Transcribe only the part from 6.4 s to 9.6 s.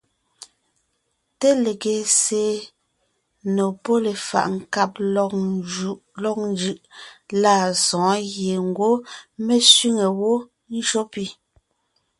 njʉʼ lâ sɔ̌ɔn gẅie ngwɔ́ mé